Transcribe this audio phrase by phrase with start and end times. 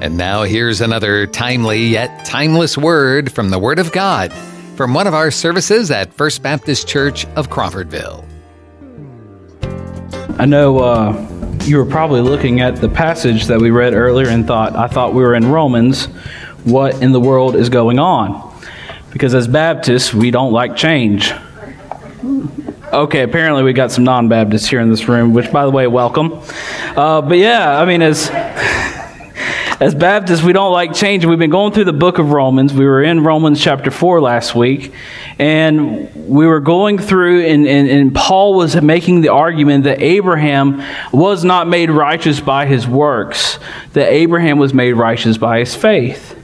[0.00, 4.30] And now here's another timely yet timeless word from the Word of God
[4.76, 8.22] from one of our services at First Baptist Church of Crawfordville.
[10.38, 14.46] I know uh, you were probably looking at the passage that we read earlier and
[14.46, 16.06] thought, I thought we were in Romans.
[16.64, 18.54] What in the world is going on?
[19.12, 21.32] Because as Baptists, we don't like change.
[22.92, 25.86] Okay, apparently we got some non Baptists here in this room, which, by the way,
[25.86, 26.34] welcome.
[26.94, 28.28] Uh, but yeah, I mean, as
[29.78, 31.26] as Baptists, we don't like change.
[31.26, 32.72] We've been going through the book of Romans.
[32.72, 34.94] We were in Romans chapter 4 last week,
[35.38, 40.82] and we were going through, and, and, and, Paul was making the argument that Abraham
[41.12, 43.58] was not made righteous by his works,
[43.92, 46.42] that Abraham was made righteous by his faith.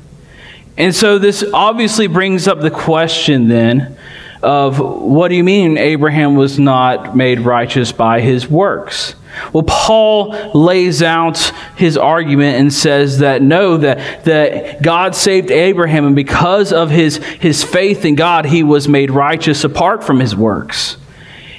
[0.76, 3.96] And so this obviously brings up the question then
[4.42, 9.14] of what do you mean Abraham was not made righteous by his works?
[9.52, 11.38] Well, Paul lays out
[11.76, 17.16] his argument and says that no, that, that God saved Abraham, and because of his,
[17.16, 20.96] his faith in God, he was made righteous apart from his works.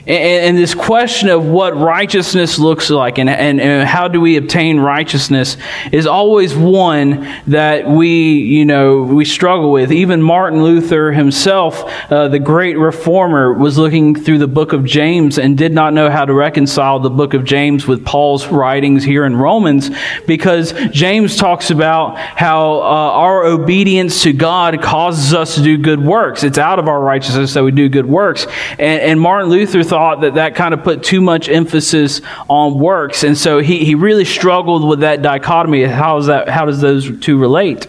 [0.06, 4.36] And, and, this question of what righteousness looks like and, and, and, how do we
[4.36, 5.56] obtain righteousness
[5.94, 9.94] is always one that we, you know, we struggle with.
[9.94, 15.38] Even Martin Luther himself, uh, the great reformer, was looking through the book of James
[15.38, 19.24] and did not know how to reconcile the book of James with Paul's writings here
[19.24, 19.90] in Romans
[20.28, 26.02] because James talks about how uh, our obedience to God causes us to do good
[26.02, 26.44] works.
[26.44, 28.46] It's out of our righteousness that we do good works.
[28.72, 33.24] And, and Martin Luther thought that that kind of put too much emphasis on works.
[33.24, 35.84] And so he, he really struggled with that dichotomy.
[35.84, 37.86] How, is that, how does those two relate?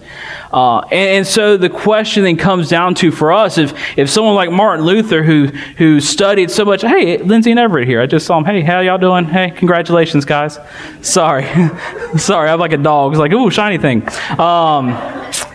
[0.55, 4.37] Uh, and, and, so the question then comes down to for us if, if someone
[4.37, 5.47] like Martin Luther, who,
[5.79, 8.01] who studied so much, hey, Lindsay and Everett here.
[8.01, 8.45] I just saw him.
[8.45, 9.25] Hey, how y'all doing?
[9.25, 10.61] Hey, congratulations, guys.
[11.03, 11.43] Sorry.
[12.17, 13.11] Sorry, I'm like a dog.
[13.11, 14.09] It's like, ooh, shiny thing.
[14.39, 14.93] Um,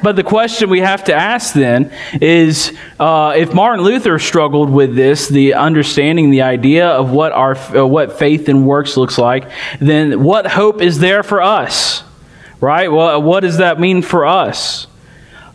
[0.04, 4.98] but the question we have to ask then is uh, if Martin Luther struggled with
[4.98, 9.50] this, the understanding, the idea of what, our, uh, what faith and works looks like,
[9.80, 12.04] then what hope is there for us?
[12.62, 12.92] Right?
[12.92, 14.88] Well, what does that mean for us?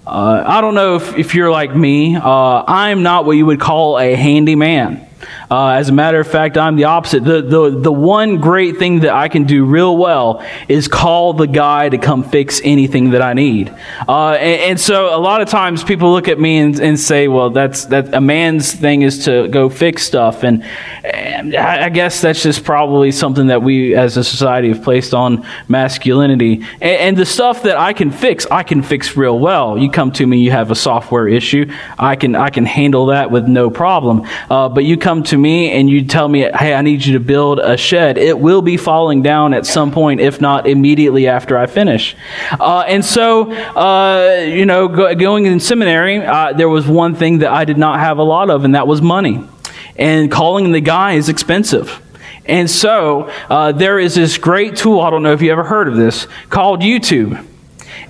[0.07, 2.17] Uh, I don't know if, if you're like me.
[2.17, 5.07] Uh, I'm not what you would call a handyman.
[5.51, 7.25] Uh, as a matter of fact, I'm the opposite.
[7.25, 11.47] The, the, the one great thing that I can do real well is call the
[11.47, 13.69] guy to come fix anything that I need.
[14.09, 17.29] Uh, and, and, so a lot of times people look at me and, and, say,
[17.29, 20.45] well, that's that a man's thing is to go fix stuff.
[20.45, 20.65] And,
[21.05, 25.47] and I guess that's just probably something that we as a society have placed on
[25.69, 26.65] masculinity.
[26.81, 29.77] And, and the stuff that I can fix, I can fix real well.
[29.79, 33.31] You come to me, you have a software issue, I can, I can handle that
[33.31, 34.27] with no problem.
[34.51, 37.21] Uh, but you come to me and you tell me, hey, I need you to
[37.21, 41.57] build a shed, it will be falling down at some point, if not immediately after
[41.59, 42.17] I finish.
[42.53, 47.39] Uh, and so, uh, you know, go, going in seminary, uh, there was one thing
[47.39, 49.43] that I did not have a lot of, and that was money.
[49.97, 52.01] And calling the guy is expensive.
[52.47, 55.89] And so, uh, there is this great tool, I don't know if you ever heard
[55.89, 57.45] of this, called YouTube.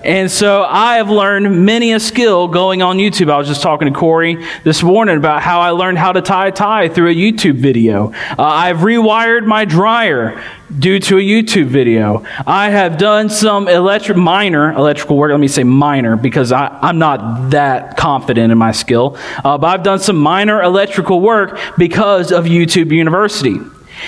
[0.05, 3.31] And so I have learned many a skill going on YouTube.
[3.31, 6.49] I was just talking to Corey this morning about how I learned how to tie
[6.49, 8.13] a tie through a YouTube video.
[8.13, 10.43] Uh, I've rewired my dryer
[10.77, 12.23] due to a YouTube video.
[12.45, 15.31] I have done some electric, minor electrical work.
[15.31, 19.17] Let me say minor because I, am not that confident in my skill.
[19.43, 23.59] Uh, but I've done some minor electrical work because of YouTube University.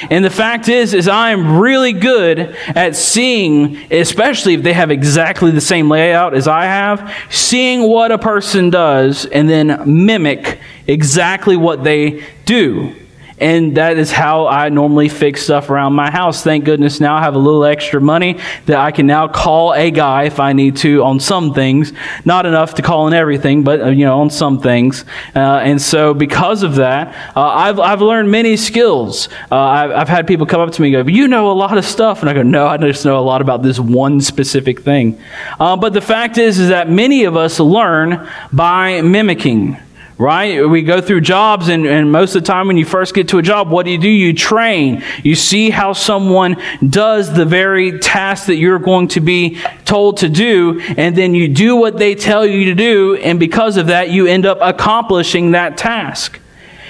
[0.09, 5.51] And the fact is, is I'm really good at seeing, especially if they have exactly
[5.51, 11.57] the same layout as I have, seeing what a person does and then mimic exactly
[11.57, 12.95] what they do.
[13.39, 16.41] And that is how I normally fix stuff around my house.
[16.41, 19.91] Thank goodness now I have a little extra money that I can now call a
[19.91, 21.93] guy if I need to on some things.
[22.25, 25.05] Not enough to call on everything, but uh, you know on some things.
[25.35, 29.29] Uh, and so because of that, uh, I've I've learned many skills.
[29.51, 31.77] Uh, I've, I've had people come up to me and go, "You know a lot
[31.77, 34.81] of stuff," and I go, "No, I just know a lot about this one specific
[34.81, 35.21] thing."
[35.59, 39.77] Uh, but the fact is, is that many of us learn by mimicking
[40.17, 40.67] right?
[40.67, 43.37] We go through jobs, and, and most of the time, when you first get to
[43.37, 44.09] a job, what do you do?
[44.09, 45.03] You train.
[45.23, 50.29] You see how someone does the very task that you're going to be told to
[50.29, 54.09] do, and then you do what they tell you to do, and because of that,
[54.09, 56.39] you end up accomplishing that task.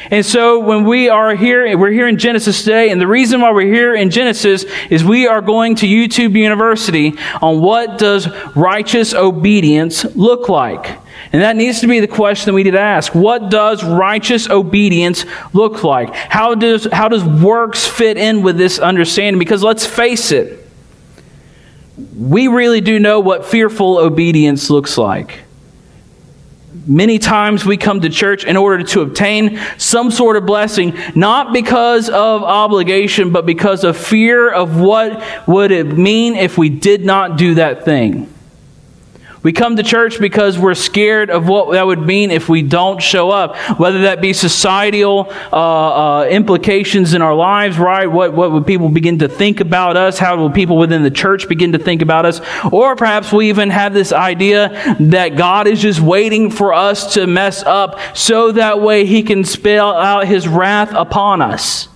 [0.09, 3.51] And so when we are here, we're here in Genesis today, and the reason why
[3.51, 9.13] we're here in Genesis is we are going to YouTube University on what does righteous
[9.13, 10.97] obedience look like.
[11.33, 13.13] And that needs to be the question that we need to ask.
[13.13, 16.13] What does righteous obedience look like?
[16.13, 19.39] How does, how does works fit in with this understanding?
[19.39, 20.65] Because let's face it,
[22.15, 25.39] we really do know what fearful obedience looks like.
[26.87, 31.51] Many times we come to church in order to obtain some sort of blessing, not
[31.51, 37.03] because of obligation, but because of fear of what would it mean if we did
[37.03, 38.33] not do that thing.
[39.43, 43.01] We come to church because we're scared of what that would mean if we don't
[43.01, 48.07] show up, whether that be societal uh, uh, implications in our lives, right?
[48.07, 50.17] What, what would people begin to think about us?
[50.17, 52.41] How will people within the church begin to think about us?
[52.71, 57.27] Or perhaps we even have this idea that God is just waiting for us to
[57.27, 61.89] mess up so that way he can spill out his wrath upon us.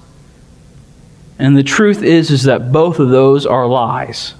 [1.39, 4.35] And the truth is, is that both of those are lies.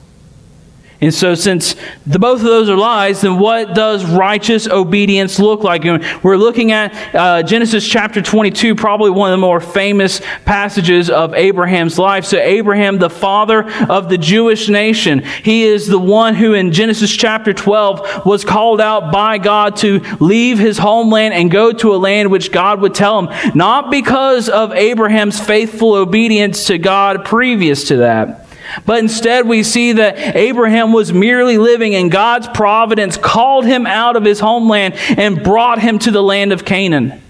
[1.03, 1.75] And so, since
[2.05, 5.83] the, both of those are lies, then what does righteous obedience look like?
[5.83, 11.09] And we're looking at uh, Genesis chapter 22, probably one of the more famous passages
[11.09, 12.25] of Abraham's life.
[12.25, 17.09] So, Abraham, the father of the Jewish nation, he is the one who in Genesis
[17.09, 21.97] chapter 12 was called out by God to leave his homeland and go to a
[21.97, 27.87] land which God would tell him, not because of Abraham's faithful obedience to God previous
[27.87, 28.45] to that
[28.85, 34.15] but instead, we see that Abraham was merely living and God's providence, called him out
[34.15, 37.21] of his homeland, and brought him to the land of Canaan.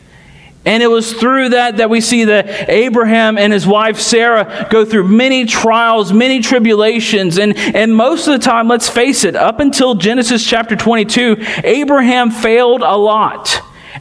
[0.64, 4.86] And it was through that that we see that Abraham and his wife Sarah go
[4.86, 7.40] through many trials, many tribulations.
[7.40, 12.30] And, and most of the time, let's face it, up until Genesis chapter 22, Abraham
[12.30, 13.51] failed a lot.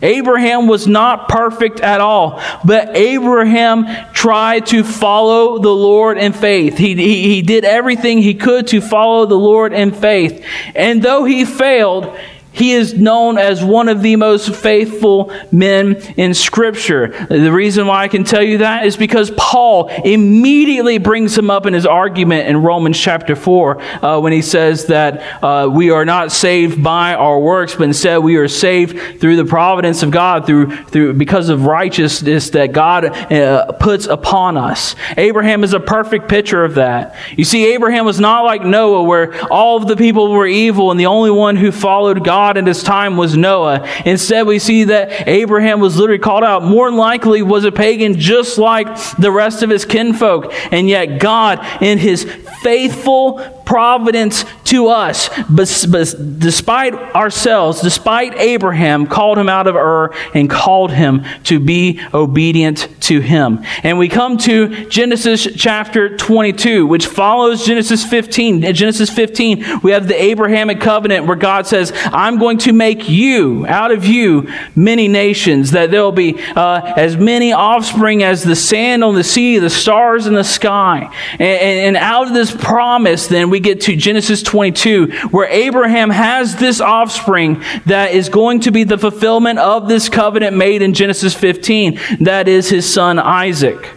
[0.03, 6.79] Abraham was not perfect at all, but Abraham tried to follow the Lord in faith.
[6.79, 10.45] He, he, he did everything he could to follow the Lord in faith.
[10.75, 12.17] And though he failed,
[12.61, 17.09] he is known as one of the most faithful men in Scripture.
[17.29, 21.65] The reason why I can tell you that is because Paul immediately brings him up
[21.65, 26.05] in his argument in Romans chapter 4 uh, when he says that uh, we are
[26.05, 30.45] not saved by our works, but instead we are saved through the providence of God,
[30.45, 34.95] through, through because of righteousness that God uh, puts upon us.
[35.17, 37.17] Abraham is a perfect picture of that.
[37.39, 41.01] You see, Abraham was not like Noah, where all of the people were evil and
[41.01, 43.89] the only one who followed God God in his time was Noah.
[44.05, 46.65] Instead, we see that Abraham was literally called out.
[46.65, 48.89] More likely was a pagan just like
[49.19, 50.53] the rest of his kinfolk.
[50.73, 52.25] And yet God, in his
[52.65, 53.39] faithful
[53.71, 61.25] providence to us, despite ourselves, despite Abraham, called him out of Ur and called him
[61.45, 63.65] to be obedient to him.
[63.85, 68.65] And we come to Genesis chapter 22, which follows Genesis 15.
[68.65, 73.09] In Genesis 15, we have the Abrahamic covenant where God says, I'm going to make
[73.09, 78.43] you, out of you, many nations, that there will be uh, as many offspring as
[78.43, 81.15] the sand on the sea, the stars in the sky.
[81.35, 86.57] And, and out of this promise, then, we get to Genesis 22, where Abraham has
[86.57, 91.35] this offspring that is going to be the fulfillment of this covenant made in Genesis
[91.35, 92.01] 15.
[92.21, 93.97] That is his son Isaac.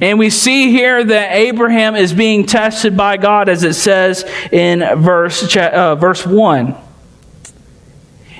[0.00, 4.80] And we see here that Abraham is being tested by God, as it says in
[5.00, 6.76] verse, uh, verse 1.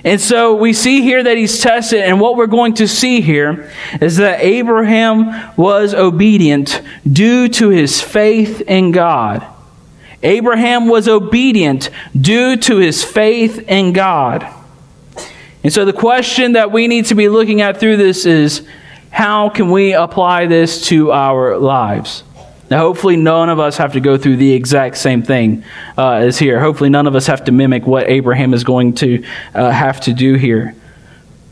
[0.02, 3.70] And so we see here that he's tested, and what we're going to see here
[4.00, 6.80] is that Abraham was obedient
[7.10, 9.46] due to his faith in God.
[10.22, 14.46] Abraham was obedient due to his faith in God.
[15.62, 18.66] And so the question that we need to be looking at through this is
[19.10, 22.22] how can we apply this to our lives?
[22.70, 25.64] Now, hopefully, none of us have to go through the exact same thing
[25.98, 26.60] uh, as here.
[26.60, 29.24] Hopefully, none of us have to mimic what Abraham is going to
[29.54, 30.76] uh, have to do here.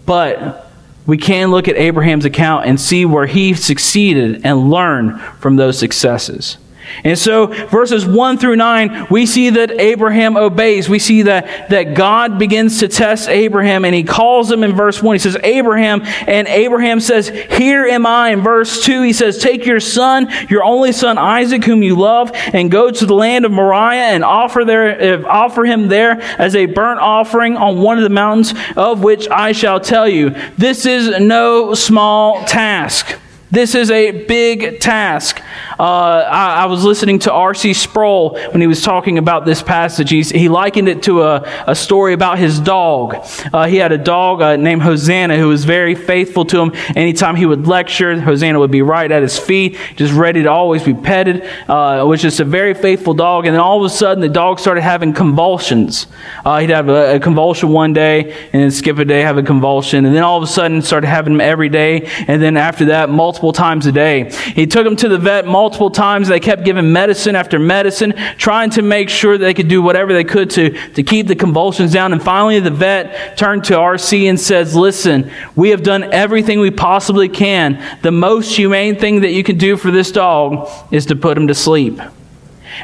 [0.06, 0.70] But
[1.06, 5.76] we can look at Abraham's account and see where he succeeded and learn from those
[5.76, 6.56] successes.
[7.04, 10.88] And so, verses 1 through 9, we see that Abraham obeys.
[10.88, 15.02] We see that, that God begins to test Abraham, and he calls him in verse
[15.02, 15.14] 1.
[15.14, 18.30] He says, Abraham, and Abraham says, Here am I.
[18.30, 22.30] In verse 2, he says, Take your son, your only son Isaac, whom you love,
[22.35, 26.54] and go to the land of Moriah and offer, there, eh, offer him there as
[26.54, 30.30] a burnt offering on one of the mountains of which I shall tell you.
[30.57, 33.18] This is no small task.
[33.50, 35.40] This is a big task.
[35.81, 37.73] Uh, I, I, was listening to R.C.
[37.73, 40.11] Sproul when he was talking about this passage.
[40.11, 43.25] He's, he likened it to a, a story about his dog.
[43.52, 46.73] Uh, he had a dog uh, named Hosanna who was very faithful to him.
[46.95, 50.83] Anytime he would lecture, Hosanna would be right at his feet, just ready to always
[50.83, 51.43] be petted.
[51.69, 53.47] Uh, it was just a very faithful dog.
[53.47, 56.07] And then all of a sudden, the dog started having convulsions.
[56.45, 59.43] Uh, he'd have a, a, convulsion one day, and then skip a day, have a
[59.43, 60.05] convulsion.
[60.05, 62.11] And then all of a sudden, started having them every day.
[62.26, 64.33] And then after that, multiple multiple times a day.
[64.57, 66.26] He took him to the vet multiple times.
[66.26, 70.12] They kept giving medicine after medicine, trying to make sure that they could do whatever
[70.12, 72.12] they could to, to keep the convulsions down.
[72.12, 76.73] And finally, the vet turned to RC and says, Listen, we have done everything we
[76.73, 77.80] possibly can.
[78.02, 81.47] The most humane thing that you can do for this dog is to put him
[81.47, 82.00] to sleep.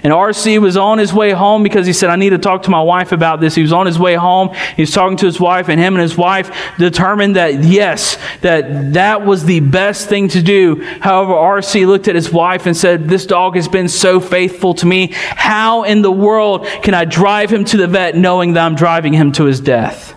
[0.02, 2.70] And RC was on his way home because he said, I need to talk to
[2.70, 3.54] my wife about this.
[3.54, 4.54] He was on his way home.
[4.76, 8.94] He was talking to his wife, and him and his wife determined that, yes, that
[8.94, 10.82] that was the best thing to do.
[11.00, 14.86] However, RC looked at his wife and said, This dog has been so faithful to
[14.86, 15.10] me.
[15.12, 19.12] How in the world can I drive him to the vet knowing that I'm driving
[19.12, 20.13] him to his death?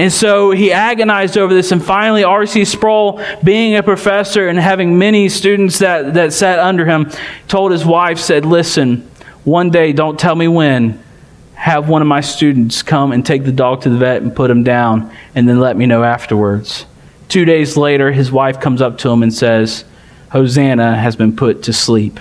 [0.00, 1.72] And so he agonized over this.
[1.72, 2.64] And finally, R.C.
[2.64, 7.10] Sproul, being a professor and having many students that, that sat under him,
[7.48, 9.06] told his wife, said, Listen,
[9.44, 11.04] one day, don't tell me when,
[11.52, 14.50] have one of my students come and take the dog to the vet and put
[14.50, 16.86] him down, and then let me know afterwards.
[17.28, 19.84] Two days later, his wife comes up to him and says,
[20.30, 22.18] Hosanna has been put to sleep.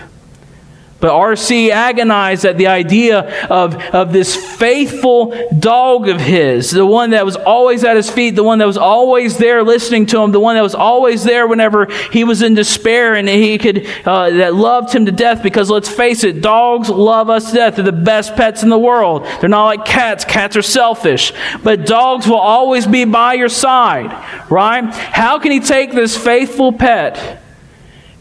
[0.99, 1.71] But R.C.
[1.71, 7.37] agonized at the idea of, of this faithful dog of his, the one that was
[7.37, 10.55] always at his feet, the one that was always there listening to him, the one
[10.55, 14.93] that was always there whenever he was in despair and he could, uh, that loved
[14.93, 15.41] him to death.
[15.41, 17.75] Because let's face it, dogs love us to death.
[17.77, 19.25] They're the best pets in the world.
[19.39, 20.25] They're not like cats.
[20.25, 21.31] Cats are selfish.
[21.63, 24.11] But dogs will always be by your side,
[24.51, 24.83] right?
[24.93, 27.41] How can he take this faithful pet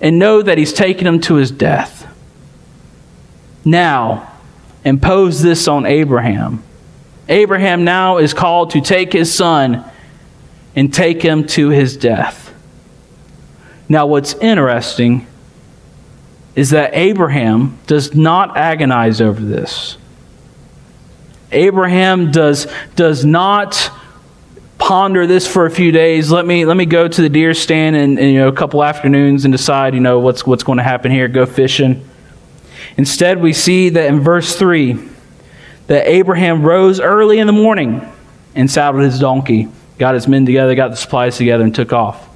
[0.01, 1.98] and know that he's taking him to his death?
[3.71, 4.33] Now
[4.85, 6.63] impose this on Abraham.
[7.29, 9.85] Abraham now is called to take his son
[10.75, 12.55] and take him to his death.
[13.89, 15.27] Now, what's interesting
[16.55, 19.97] is that Abraham does not agonize over this.
[21.53, 23.91] Abraham does, does not
[24.77, 26.31] ponder this for a few days.
[26.31, 29.45] Let me, let me go to the deer stand and, you know, a couple afternoons
[29.45, 32.08] and decide, you know, what's, what's going to happen here, go fishing.
[32.99, 34.99] Instead, we see that in verse 3
[35.87, 38.07] that Abraham rose early in the morning
[38.55, 42.29] and saddled his donkey, got his men together, got the supplies together, and took off.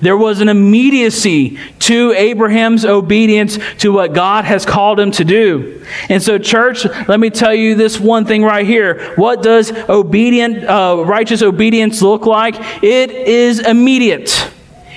[0.00, 5.84] There was an immediacy to Abraham's obedience to what God has called him to do.
[6.08, 9.14] And so, church, let me tell you this one thing right here.
[9.16, 12.54] What does obedient, uh, righteous obedience look like?
[12.82, 14.50] It is immediate.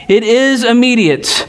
[0.08, 1.48] It is immediate.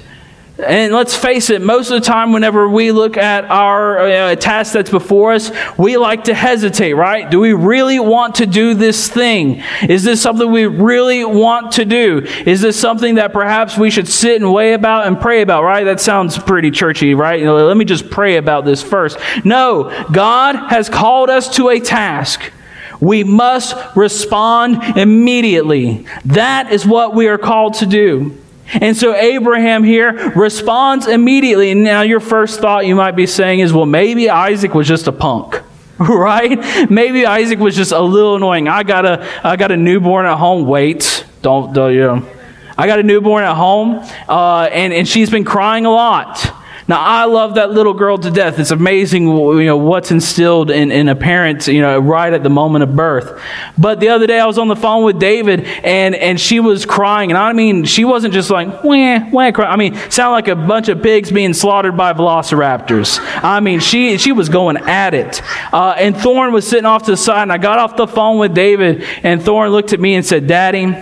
[0.56, 4.72] And let's face it, most of the time, whenever we look at our uh, task
[4.72, 7.28] that's before us, we like to hesitate, right?
[7.28, 9.64] Do we really want to do this thing?
[9.88, 12.24] Is this something we really want to do?
[12.46, 15.82] Is this something that perhaps we should sit and weigh about and pray about, right?
[15.82, 17.40] That sounds pretty churchy, right?
[17.40, 19.18] You know, let me just pray about this first.
[19.44, 22.52] No, God has called us to a task.
[23.00, 26.06] We must respond immediately.
[26.26, 28.38] That is what we are called to do.
[28.72, 31.70] And so Abraham here responds immediately.
[31.70, 35.06] And now your first thought you might be saying is, well, maybe Isaac was just
[35.06, 35.60] a punk.
[35.96, 36.90] Right?
[36.90, 38.66] Maybe Isaac was just a little annoying.
[38.66, 40.66] I got a I got a newborn at home.
[40.66, 42.28] Wait, don't, don't you know.
[42.76, 46.52] I got a newborn at home, uh, and, and she's been crying a lot.
[46.86, 48.58] Now, I love that little girl to death.
[48.58, 52.50] It's amazing, you know, what's instilled in, in a parent, you know, right at the
[52.50, 53.40] moment of birth.
[53.78, 56.84] But the other day I was on the phone with David and, and she was
[56.84, 57.30] crying.
[57.30, 59.64] And I mean, she wasn't just like, wah, wah, cry.
[59.64, 63.18] I mean, sound like a bunch of pigs being slaughtered by velociraptors.
[63.42, 65.40] I mean, she, she was going at it.
[65.72, 68.38] Uh, and Thorn was sitting off to the side and I got off the phone
[68.38, 70.94] with David and Thorn looked at me and said, Daddy,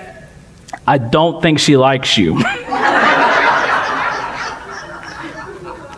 [0.86, 2.40] I don't think she likes you.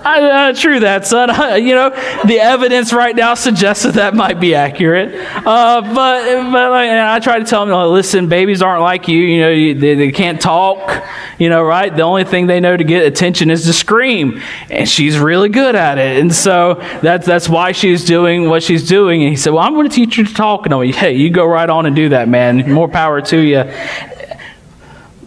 [0.05, 1.29] uh, true that, son.
[1.65, 1.91] you know,
[2.25, 5.15] the evidence right now suggests that that might be accurate.
[5.37, 9.19] Uh, but but I try to tell them, listen, babies aren't like you.
[9.19, 11.03] You know, they, they can't talk.
[11.39, 11.95] You know, right?
[11.95, 15.75] The only thing they know to get attention is to scream, and she's really good
[15.75, 16.21] at it.
[16.21, 19.23] And so that's that's why she's doing what she's doing.
[19.23, 20.67] And he said, well, I'm going to teach you to talk.
[20.67, 22.71] And I'm like, hey, you go right on and do that, man.
[22.73, 23.65] More power to you.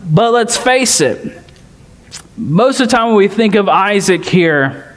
[0.09, 1.36] But let's face it
[2.37, 4.95] most of the time when we think of Isaac here,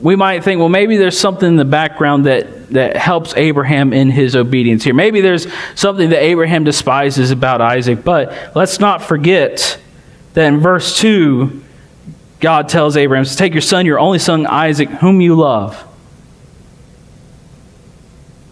[0.00, 4.10] we might think, well, maybe there's something in the background that, that helps Abraham in
[4.10, 4.94] his obedience here.
[4.94, 8.04] Maybe there's something that Abraham despises about Isaac.
[8.04, 9.78] But let's not forget
[10.34, 11.62] that in verse 2,
[12.40, 15.82] God tells Abraham, Take your son, your only son, Isaac, whom you love,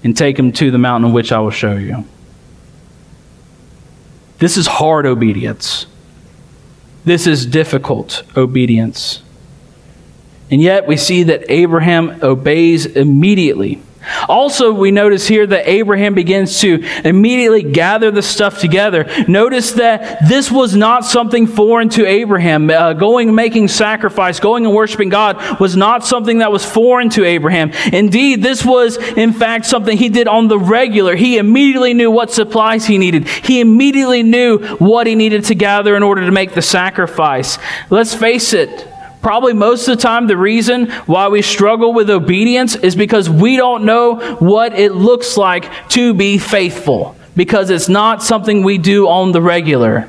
[0.04, 2.04] and take him to the mountain which I will show you.
[4.38, 5.86] This is hard obedience.
[7.04, 9.22] This is difficult obedience.
[10.50, 13.80] And yet we see that Abraham obeys immediately.
[14.28, 19.06] Also, we notice here that Abraham begins to immediately gather the stuff together.
[19.28, 22.70] Notice that this was not something foreign to Abraham.
[22.70, 27.24] Uh, going making sacrifice, going and worshiping God was not something that was foreign to
[27.24, 27.72] Abraham.
[27.92, 31.14] Indeed, this was, in fact, something he did on the regular.
[31.14, 35.94] He immediately knew what supplies he needed, he immediately knew what he needed to gather
[35.94, 37.58] in order to make the sacrifice.
[37.90, 38.86] Let's face it.
[39.22, 43.56] Probably most of the time, the reason why we struggle with obedience is because we
[43.56, 49.08] don't know what it looks like to be faithful, because it's not something we do
[49.08, 50.08] on the regular.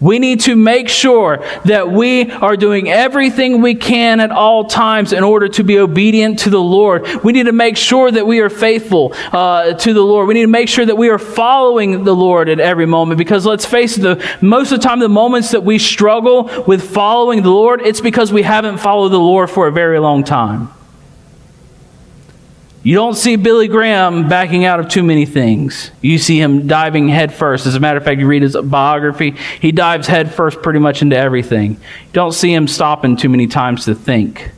[0.00, 5.12] We need to make sure that we are doing everything we can at all times
[5.12, 7.06] in order to be obedient to the Lord.
[7.22, 10.28] We need to make sure that we are faithful uh, to the Lord.
[10.28, 13.46] We need to make sure that we are following the Lord at every moment because
[13.46, 17.42] let's face it, the, most of the time, the moments that we struggle with following
[17.42, 20.73] the Lord, it's because we haven't followed the Lord for a very long time.
[22.84, 25.90] You don't see Billy Graham backing out of too many things.
[26.02, 27.64] You see him diving headfirst.
[27.64, 31.16] As a matter of fact, you read his biography, he dives headfirst pretty much into
[31.16, 31.72] everything.
[31.72, 34.50] You don't see him stopping too many times to think.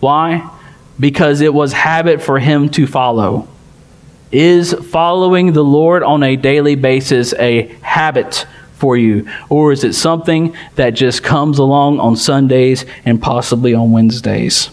[0.00, 0.50] Why?
[0.98, 3.46] Because it was habit for him to follow.
[4.32, 9.30] Is following the Lord on a daily basis a habit for you?
[9.48, 14.70] Or is it something that just comes along on Sundays and possibly on Wednesdays?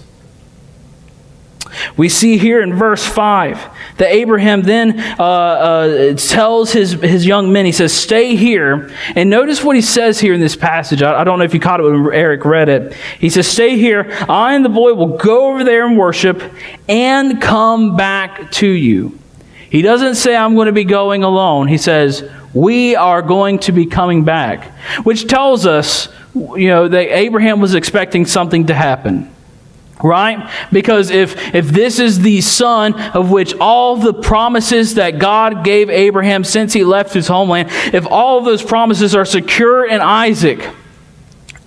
[1.95, 7.51] We see here in verse 5 that Abraham then uh, uh, tells his, his young
[7.51, 8.91] men, he says, Stay here.
[9.15, 11.01] And notice what he says here in this passage.
[11.01, 12.93] I, I don't know if you caught it when Eric read it.
[13.19, 14.11] He says, Stay here.
[14.27, 16.41] I and the boy will go over there and worship
[16.87, 19.17] and come back to you.
[19.69, 21.67] He doesn't say, I'm going to be going alone.
[21.67, 24.71] He says, We are going to be coming back,
[25.03, 29.33] which tells us, you know, that Abraham was expecting something to happen.
[30.03, 30.51] Right?
[30.71, 35.89] Because if, if this is the son of which all the promises that God gave
[35.89, 40.69] Abraham since he left his homeland, if all of those promises are secure in Isaac,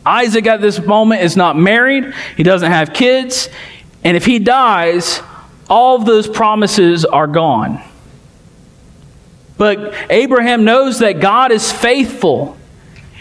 [0.07, 3.49] Isaac at this moment is not married, he doesn't have kids,
[4.05, 5.21] and if he dies,
[5.69, 7.83] all of those promises are gone.
[9.59, 12.57] But Abraham knows that God is faithful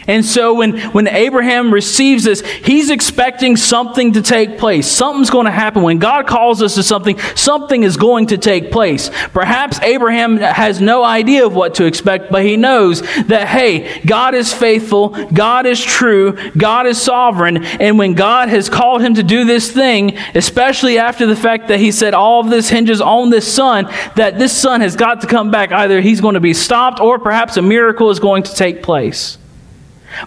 [0.08, 4.88] and so when, when Abraham receives this, he's expecting something to take place.
[4.88, 5.84] Something's going to happen.
[5.84, 9.10] When God calls us to something, something is going to take place.
[9.34, 14.34] Perhaps Abraham has no idea of what to expect, but he knows that, hey, God
[14.34, 17.64] is faithful, God is true, God is sovereign.
[17.64, 21.80] And when God has called him to do this thing, especially after the fact that
[21.80, 23.86] he said all of this hinges on this son,
[24.16, 25.72] that this son has got to come back.
[25.72, 29.38] Either he's going to be stopped or perhaps a miracle is going to take place.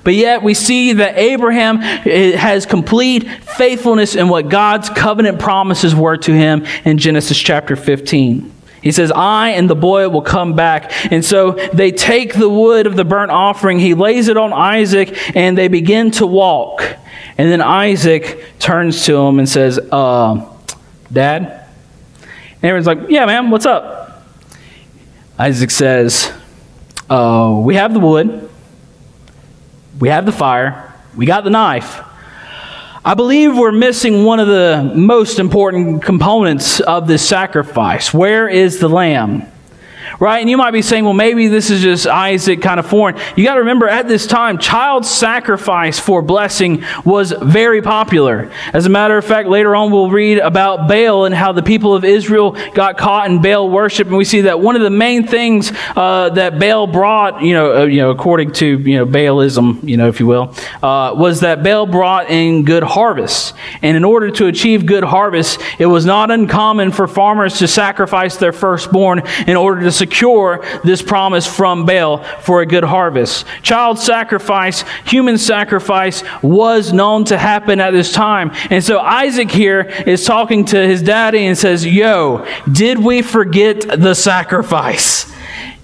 [0.05, 5.95] But yet we see that Abraham eh, has complete faithfulness in what God's covenant promises
[5.95, 8.53] were to him in Genesis chapter 15.
[8.83, 11.12] He says, I and the boy will come back.
[11.12, 15.37] And so they take the wood of the burnt offering, he lays it on Isaac,
[15.37, 16.83] and they begin to walk.
[17.38, 20.49] And then Isaac turns to him and says, uh,
[21.12, 21.68] Dad?
[22.23, 24.25] And everyone's like, Yeah, man, what's up?
[25.38, 26.33] Isaac says,
[27.09, 28.51] uh, We have the wood
[29.98, 32.00] we have the fire, we got the knife.
[33.05, 38.14] I believe we're missing one of the most important components of this sacrifice.
[38.14, 39.51] Where is the lamb?
[40.20, 40.38] Right?
[40.38, 43.16] And you might be saying, well, maybe this is just Isaac kind of foreign.
[43.37, 48.51] You got to remember at this time, child sacrifice for blessing was very popular.
[48.72, 51.94] As a matter of fact, later on we'll read about Baal and how the people
[51.94, 54.09] of Israel got caught in Baal worship.
[54.09, 57.83] And we see that one of the main things uh, that Baal brought, you know,
[57.83, 61.40] uh, you know, according to, you know, Baalism, you know, if you will, uh, was
[61.40, 63.55] that Baal brought in good harvests.
[63.83, 68.37] And in order to achieve good harvests, it was not uncommon for farmers to sacrifice
[68.37, 70.12] their firstborn in order to secure
[70.85, 73.46] this promise from Baal for a good harvest.
[73.62, 78.53] Child sacrifice, human sacrifice was known to happen at this time.
[78.70, 83.81] And so Isaac here is talking to his daddy and says, Yo, did we forget
[83.81, 85.33] the sacrifice?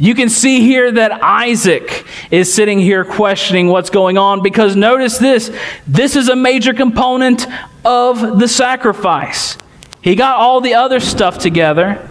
[0.01, 5.19] You can see here that Isaac is sitting here questioning what's going on because notice
[5.19, 5.51] this
[5.89, 7.47] this is a major component
[7.85, 9.59] of the sacrifice.
[10.01, 12.09] He got all the other stuff together,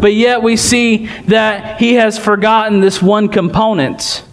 [0.00, 4.24] but yet we see that he has forgotten this one component.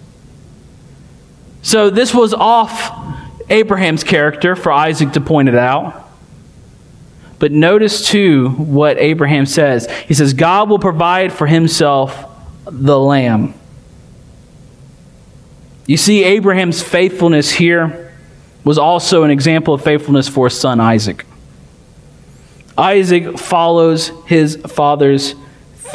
[1.62, 2.91] So this was off
[3.49, 6.04] Abraham's character for Isaac to point it out.
[7.39, 9.89] But notice too what Abraham says.
[10.08, 12.25] He says, God will provide for himself
[12.65, 13.54] the lamb.
[15.86, 18.13] You see, Abraham's faithfulness here
[18.63, 21.25] was also an example of faithfulness for his son Isaac.
[22.78, 25.36] Isaac follows his father's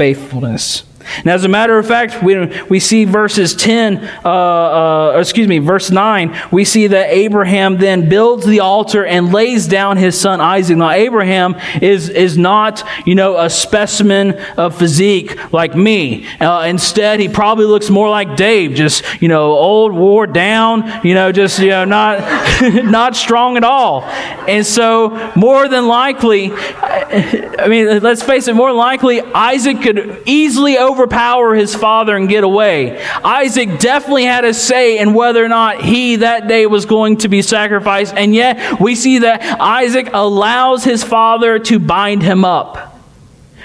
[0.00, 0.89] faithfulness.
[1.24, 5.90] As a matter of fact, we, we see verses 10, uh, uh, excuse me, verse
[5.90, 10.76] 9, we see that Abraham then builds the altar and lays down his son Isaac.
[10.76, 16.26] Now, Abraham is, is not, you know, a specimen of physique like me.
[16.38, 21.14] Uh, instead, he probably looks more like Dave, just, you know, old, wore down, you
[21.14, 22.20] know, just, you know, not,
[22.84, 24.02] not strong at all.
[24.48, 30.76] And so, more than likely, I mean, let's face it, more likely, Isaac could easily
[30.90, 33.02] overpower his father and get away.
[33.24, 37.28] Isaac definitely had a say in whether or not he that day was going to
[37.28, 42.90] be sacrificed, and yet we see that Isaac allows his father to bind him up.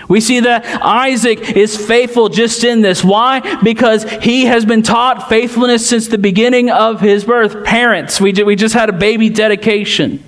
[0.07, 3.03] We see that Isaac is faithful just in this.
[3.03, 3.61] Why?
[3.63, 7.63] Because he has been taught faithfulness since the beginning of his birth.
[7.63, 10.23] Parents, we, we just had a baby dedication.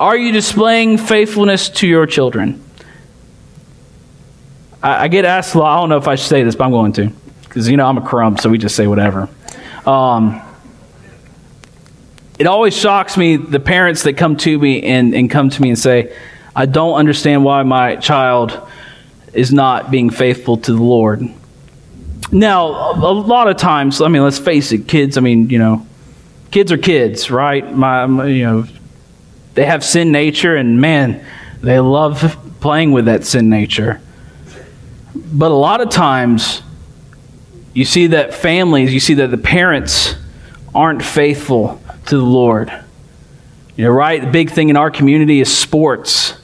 [0.00, 2.60] Are you displaying faithfulness to your children?
[4.84, 5.76] I, I get asked a lot.
[5.76, 7.10] I don't know if I should say this, but I'm going to.
[7.42, 9.28] Because, you know, I'm a crumb, so we just say whatever.
[9.86, 10.40] Um,
[12.38, 15.70] it always shocks me the parents that come to me and, and come to me
[15.70, 16.16] and say,
[16.54, 18.60] I don't understand why my child
[19.32, 21.28] is not being faithful to the Lord.
[22.30, 25.86] Now, a lot of times, I mean, let's face it, kids, I mean, you know,
[26.50, 27.74] kids are kids, right?
[27.74, 28.66] My, my you know,
[29.54, 31.24] they have sin nature, and man,
[31.60, 34.00] they love playing with that sin nature.
[35.14, 36.62] But a lot of times,
[37.72, 40.14] you see that families, you see that the parents
[40.74, 42.72] aren't faithful to the Lord.
[43.76, 44.20] You know, right?
[44.20, 46.34] The big thing in our community is sports.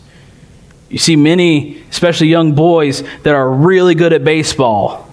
[0.88, 5.08] You see many, especially young boys, that are really good at baseball,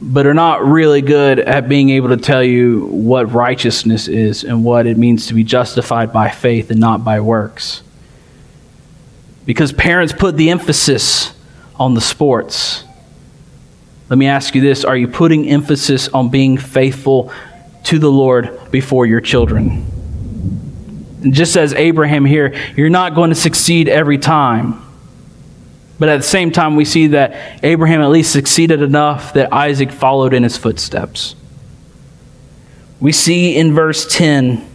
[0.00, 4.64] but are not really good at being able to tell you what righteousness is and
[4.64, 7.82] what it means to be justified by faith and not by works.
[9.44, 11.32] Because parents put the emphasis
[11.80, 12.84] on the sports.
[14.10, 17.32] Let me ask you this Are you putting emphasis on being faithful
[17.84, 19.86] to the Lord before your children?
[21.22, 24.82] And just as Abraham here, you're not going to succeed every time.
[25.98, 29.92] But at the same time, we see that Abraham at least succeeded enough that Isaac
[29.92, 31.36] followed in his footsteps.
[33.00, 34.66] We see in verse 10,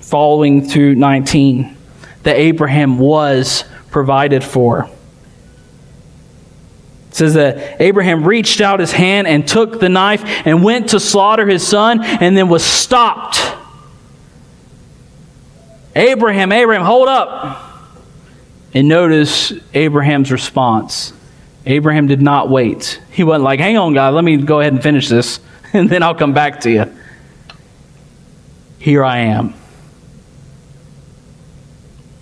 [0.00, 1.76] following through 19,
[2.22, 4.88] that Abraham was provided for.
[7.14, 10.98] It says that Abraham reached out his hand and took the knife and went to
[10.98, 13.40] slaughter his son and then was stopped.
[15.94, 17.84] Abraham, Abraham, hold up.
[18.74, 21.12] And notice Abraham's response.
[21.66, 23.00] Abraham did not wait.
[23.12, 25.38] He wasn't like, hang on, God, let me go ahead and finish this,
[25.72, 26.92] and then I'll come back to you.
[28.80, 29.54] Here I am.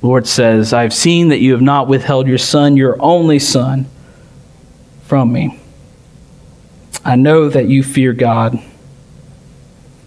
[0.02, 3.86] Lord says, I've seen that you have not withheld your son, your only son
[5.12, 5.60] from me.
[7.04, 8.58] I know that you fear God.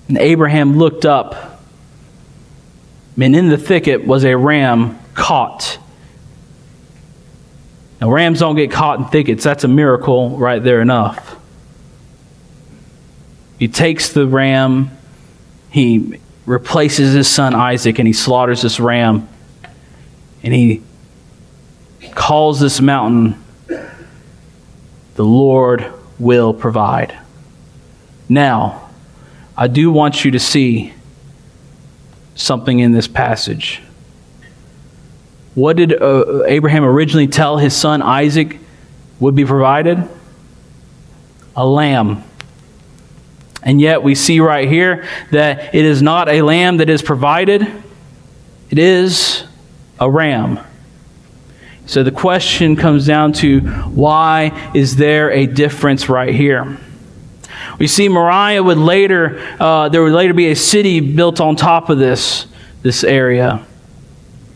[0.07, 1.61] And Abraham looked up,
[3.15, 5.77] and in the thicket was a ram caught.
[8.01, 9.43] Now, rams don't get caught in thickets.
[9.43, 11.37] That's a miracle right there enough.
[13.59, 14.89] He takes the ram,
[15.69, 19.29] he replaces his son Isaac, and he slaughters this ram.
[20.41, 20.81] And he
[22.15, 23.44] calls this mountain
[25.15, 27.17] the Lord will provide.
[28.29, 28.89] Now,
[29.57, 30.93] I do want you to see
[32.35, 33.81] something in this passage.
[35.55, 38.59] What did uh, Abraham originally tell his son Isaac
[39.19, 40.03] would be provided?
[41.55, 42.23] A lamb.
[43.63, 47.61] And yet we see right here that it is not a lamb that is provided,
[48.69, 49.45] it is
[49.99, 50.59] a ram.
[51.87, 56.77] So the question comes down to why is there a difference right here?
[57.77, 61.89] We see Moriah would later, uh, there would later be a city built on top
[61.89, 62.47] of this,
[62.81, 63.65] this area.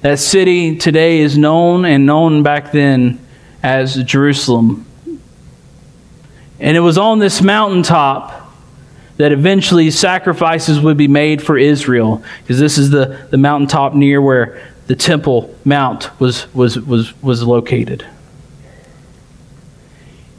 [0.01, 3.19] That city today is known and known back then
[3.61, 4.85] as Jerusalem.
[6.59, 8.53] And it was on this mountaintop
[9.17, 14.21] that eventually sacrifices would be made for Israel, because this is the, the mountaintop near
[14.21, 18.03] where the Temple Mount was, was, was, was located.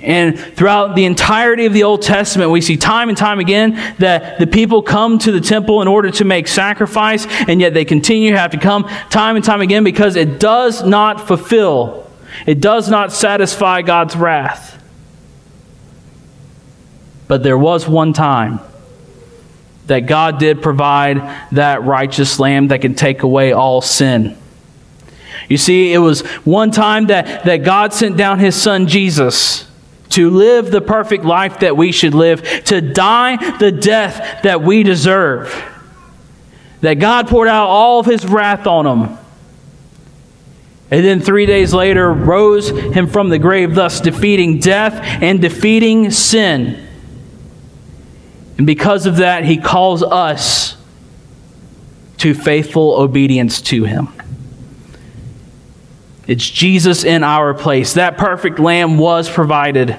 [0.00, 4.40] And throughout the entirety of the Old Testament, we see time and time again that
[4.40, 8.32] the people come to the temple in order to make sacrifice, and yet they continue
[8.32, 12.10] to have to come time and time again because it does not fulfill,
[12.44, 14.82] it does not satisfy God's wrath.
[17.28, 18.58] But there was one time
[19.90, 21.16] that God did provide
[21.50, 24.38] that righteous lamb that can take away all sin.
[25.48, 29.68] You see, it was one time that, that God sent down his son Jesus
[30.10, 34.84] to live the perfect life that we should live, to die the death that we
[34.84, 35.52] deserve.
[36.82, 39.18] That God poured out all of his wrath on him.
[40.92, 46.12] And then three days later, rose him from the grave, thus defeating death and defeating
[46.12, 46.86] sin.
[48.60, 50.76] And because of that, he calls us
[52.18, 54.08] to faithful obedience to him.
[56.26, 57.94] It's Jesus in our place.
[57.94, 59.96] That perfect lamb was provided.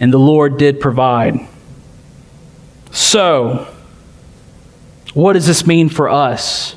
[0.00, 1.38] And the Lord did provide.
[2.92, 3.70] So,
[5.12, 6.76] what does this mean for us?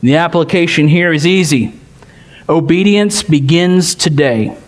[0.00, 1.78] The application here is easy.
[2.48, 4.58] Obedience begins today.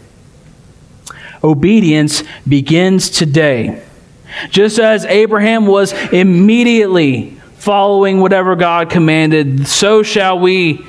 [1.42, 3.82] Obedience begins today.
[4.50, 10.86] Just as Abraham was immediately following whatever God commanded, so shall we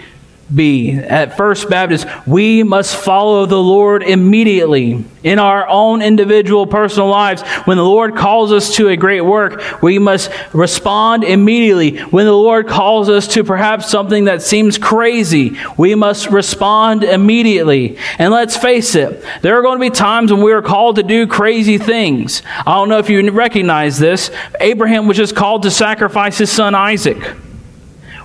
[0.53, 0.91] be.
[0.91, 7.41] At First Baptist, we must follow the Lord immediately in our own individual personal lives.
[7.65, 11.99] When the Lord calls us to a great work, we must respond immediately.
[11.99, 17.97] When the Lord calls us to perhaps something that seems crazy, we must respond immediately.
[18.17, 21.03] And let's face it, there are going to be times when we are called to
[21.03, 22.41] do crazy things.
[22.45, 24.31] I don't know if you recognize this.
[24.59, 27.35] Abraham was just called to sacrifice his son Isaac.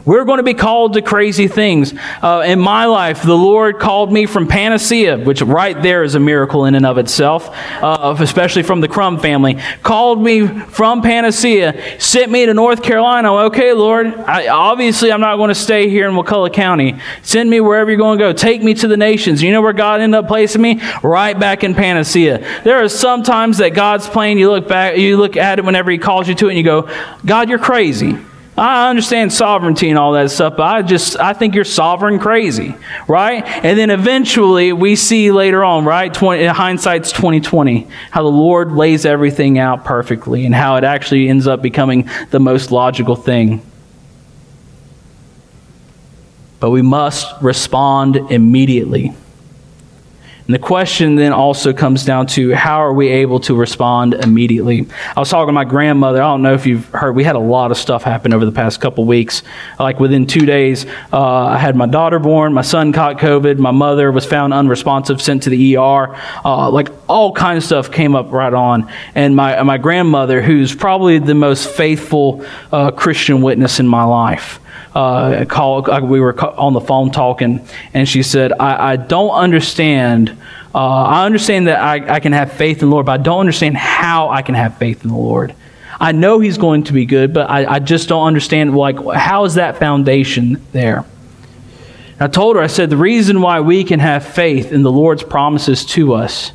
[0.06, 1.92] We're going to be called to crazy things.
[2.22, 6.20] Uh, in my life, the Lord called me from Panacea, which right there is a
[6.20, 7.50] miracle in and of itself,
[7.82, 9.60] uh, especially from the Crumb family.
[9.82, 13.32] Called me from Panacea, sent me to North Carolina.
[13.46, 17.00] Okay, Lord, I, obviously I'm not going to stay here in Wakulla County.
[17.22, 18.32] Send me wherever you're going to go.
[18.32, 19.42] Take me to the nations.
[19.42, 20.80] You know where God ended up placing me?
[21.02, 22.62] Right back in Panacea.
[22.62, 25.90] There are some times that God's plan, you look back, you look at it whenever
[25.90, 26.88] He calls you to it, and you go,
[27.24, 28.16] God, you're crazy.
[28.58, 32.74] I understand sovereignty and all that stuff, but I just I think you're sovereign crazy,
[33.06, 33.44] right?
[33.44, 36.12] And then eventually we see later on, right?
[36.12, 41.46] 20, hindsight's 2020, how the Lord lays everything out perfectly and how it actually ends
[41.46, 43.60] up becoming the most logical thing.
[46.58, 49.14] But we must respond immediately.
[50.46, 54.87] And the question then also comes down to how are we able to respond immediately?
[55.16, 56.22] I was talking to my grandmother.
[56.22, 58.52] I don't know if you've heard, we had a lot of stuff happen over the
[58.52, 59.42] past couple weeks.
[59.80, 63.72] Like within two days, uh, I had my daughter born, my son caught COVID, my
[63.72, 66.16] mother was found unresponsive, sent to the ER.
[66.44, 68.88] Uh, like all kinds of stuff came up right on.
[69.16, 74.61] And my, my grandmother, who's probably the most faithful uh, Christian witness in my life,
[74.94, 79.30] uh, call, uh, we were on the phone talking, and she said, I, I don't
[79.30, 80.30] understand.
[80.74, 83.40] Uh, I understand that I, I can have faith in the Lord, but I don't
[83.40, 85.54] understand how I can have faith in the Lord.
[85.98, 89.44] I know He's going to be good, but I, I just don't understand, like, how
[89.44, 91.04] is that foundation there?
[92.18, 95.22] I told her, I said, the reason why we can have faith in the Lord's
[95.22, 96.52] promises to us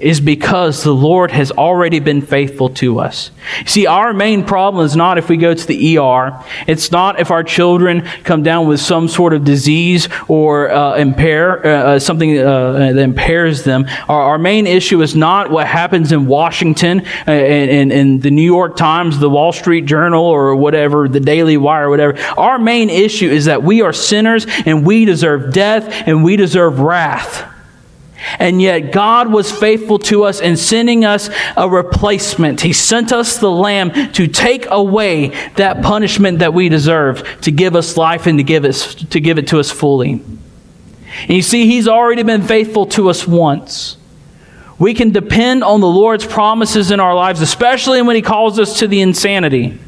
[0.00, 3.30] is because the Lord has already been faithful to us.
[3.66, 6.44] See, our main problem is not if we go to the ER.
[6.66, 11.66] It's not if our children come down with some sort of disease or uh, impair
[11.66, 13.86] uh, uh something uh, that impairs them.
[14.08, 18.42] Our, our, main issue is not what happens in Washington and, uh, in the New
[18.42, 22.18] York Times, the Wall Street Journal, or whatever, the Daily Wire, or whatever.
[22.38, 26.80] Our main issue is that we are sinners and we deserve death and we deserve
[26.80, 27.47] wrath.
[28.38, 32.60] And yet, God was faithful to us in sending us a replacement.
[32.60, 37.76] He sent us the Lamb to take away that punishment that we deserved, to give
[37.76, 40.12] us life and to give, us, to give it to us fully.
[40.12, 43.96] And you see, He's already been faithful to us once.
[44.78, 48.80] We can depend on the Lord's promises in our lives, especially when He calls us
[48.80, 49.78] to the insanity,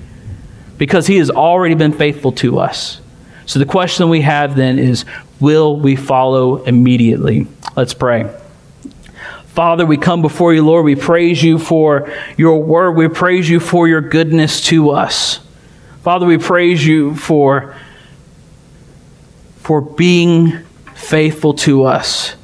[0.79, 3.01] because He has already been faithful to us.
[3.47, 5.05] So the question we have then is
[5.41, 7.47] will we follow immediately?
[7.77, 8.35] Let's pray.
[9.47, 10.85] Father, we come before you, Lord.
[10.85, 12.93] We praise you for your word.
[12.93, 15.41] We praise you for your goodness to us.
[16.03, 17.75] Father, we praise you for,
[19.57, 22.37] for being faithful to us.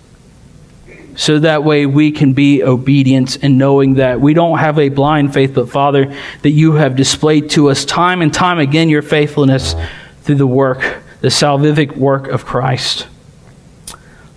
[1.14, 5.32] So that way we can be obedient and knowing that we don't have a blind
[5.32, 9.74] faith, but Father, that you have displayed to us time and time again your faithfulness
[10.22, 13.08] through the work, the salvific work of Christ.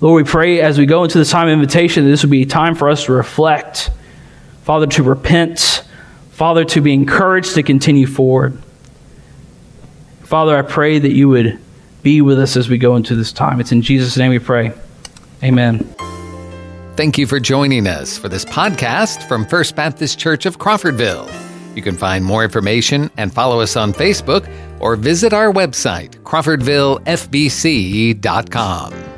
[0.02, 2.42] Lord, we pray as we go into this time of invitation that this would be
[2.42, 3.92] a time for us to reflect,
[4.64, 5.84] Father, to repent,
[6.32, 8.60] Father, to be encouraged to continue forward.
[10.24, 11.60] Father, I pray that you would
[12.02, 13.60] be with us as we go into this time.
[13.60, 14.72] It's in Jesus' name we pray.
[15.44, 15.84] Amen.
[16.96, 21.49] Thank you for joining us for this podcast from First Baptist Church of Crawfordville.
[21.76, 24.48] You can find more information and follow us on Facebook
[24.80, 29.09] or visit our website, crawfordvillefbc.com.